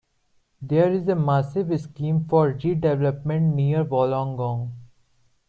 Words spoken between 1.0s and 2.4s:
a massive scheme